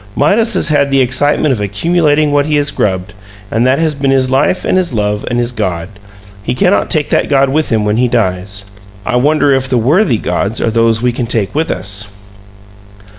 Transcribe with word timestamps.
Midas 0.15 0.55
has 0.55 0.69
had 0.69 0.89
the 0.89 0.99
excitement 0.99 1.51
of 1.51 1.61
accumulating 1.61 2.31
what 2.31 2.47
he 2.47 2.55
has 2.55 2.71
grubbed, 2.71 3.13
and 3.51 3.67
that 3.67 3.77
has 3.77 3.93
been 3.93 4.09
his 4.09 4.31
life 4.31 4.65
and 4.65 4.75
his 4.75 4.93
love 4.93 5.23
and 5.29 5.37
his 5.37 5.51
god. 5.51 5.89
He 6.41 6.55
cannot 6.55 6.89
take 6.89 7.11
that 7.11 7.29
god 7.29 7.49
with 7.49 7.69
him 7.69 7.85
when 7.85 7.97
he 7.97 8.07
dies. 8.07 8.65
I 9.05 9.17
wonder 9.17 9.53
if 9.53 9.69
the 9.69 9.77
worthy 9.77 10.17
gods 10.17 10.59
are 10.59 10.71
those 10.71 11.03
we 11.03 11.11
can 11.11 11.27
take 11.27 11.53
with 11.53 11.69
us. 11.69 12.07